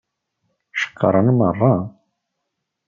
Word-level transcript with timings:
Ceqqṛen 0.79 1.27
meṛṛa. 1.37 1.75